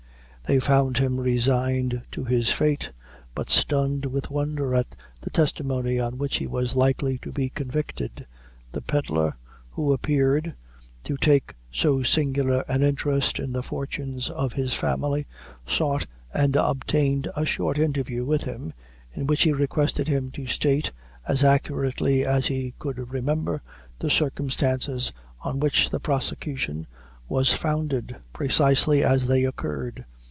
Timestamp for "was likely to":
6.47-7.31